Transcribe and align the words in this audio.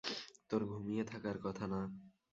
তোর 0.49 0.61
ঘুমিয়ে 0.65 1.03
থাকার 1.03 1.37
কথা 1.43 1.65
না? 1.67 1.81